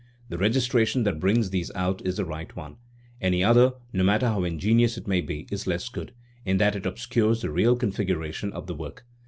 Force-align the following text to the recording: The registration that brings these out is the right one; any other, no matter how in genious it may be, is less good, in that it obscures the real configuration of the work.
The 0.29 0.37
registration 0.39 1.03
that 1.03 1.19
brings 1.19 1.51
these 1.51 1.69
out 1.75 2.03
is 2.03 2.17
the 2.17 2.25
right 2.25 2.55
one; 2.55 2.77
any 3.21 3.43
other, 3.43 3.73
no 3.93 4.03
matter 4.03 4.25
how 4.29 4.43
in 4.43 4.57
genious 4.57 4.97
it 4.97 5.05
may 5.05 5.21
be, 5.21 5.45
is 5.51 5.67
less 5.67 5.89
good, 5.89 6.11
in 6.43 6.57
that 6.57 6.75
it 6.75 6.87
obscures 6.87 7.41
the 7.43 7.51
real 7.51 7.75
configuration 7.75 8.51
of 8.51 8.65
the 8.65 8.73
work. 8.73 9.05